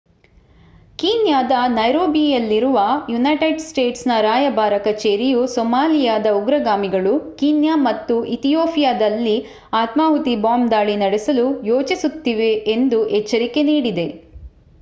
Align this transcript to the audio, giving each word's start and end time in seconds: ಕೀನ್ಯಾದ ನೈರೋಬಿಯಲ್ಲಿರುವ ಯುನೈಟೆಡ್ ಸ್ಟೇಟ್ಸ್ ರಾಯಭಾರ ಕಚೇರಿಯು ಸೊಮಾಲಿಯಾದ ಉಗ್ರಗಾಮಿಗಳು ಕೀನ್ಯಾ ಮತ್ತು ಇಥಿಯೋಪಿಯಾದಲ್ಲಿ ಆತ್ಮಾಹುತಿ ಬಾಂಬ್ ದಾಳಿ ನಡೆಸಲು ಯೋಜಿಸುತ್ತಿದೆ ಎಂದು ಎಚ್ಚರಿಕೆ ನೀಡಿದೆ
ಕೀನ್ಯಾದ 0.99 1.55
ನೈರೋಬಿಯಲ್ಲಿರುವ 1.73 2.77
ಯುನೈಟೆಡ್ 3.11 3.61
ಸ್ಟೇಟ್ಸ್ 3.65 4.05
ರಾಯಭಾರ 4.25 4.73
ಕಚೇರಿಯು 4.87 5.41
ಸೊಮಾಲಿಯಾದ 5.53 6.27
ಉಗ್ರಗಾಮಿಗಳು 6.39 7.13
ಕೀನ್ಯಾ 7.39 7.75
ಮತ್ತು 7.85 8.17
ಇಥಿಯೋಪಿಯಾದಲ್ಲಿ 8.35 9.37
ಆತ್ಮಾಹುತಿ 9.77 10.35
ಬಾಂಬ್ 10.43 10.71
ದಾಳಿ 10.71 10.95
ನಡೆಸಲು 11.03 11.47
ಯೋಜಿಸುತ್ತಿದೆ 11.71 12.51
ಎಂದು 12.75 13.01
ಎಚ್ಚರಿಕೆ 13.19 13.63
ನೀಡಿದೆ 13.71 14.07